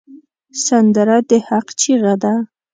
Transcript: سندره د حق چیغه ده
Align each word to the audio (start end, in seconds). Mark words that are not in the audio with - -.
سندره 0.65 1.17
د 1.29 1.31
حق 1.47 1.67
چیغه 1.79 2.13
ده 2.21 2.33